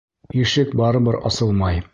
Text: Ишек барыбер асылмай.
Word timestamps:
Ишек 0.43 0.73
барыбер 0.81 1.21
асылмай. 1.31 1.83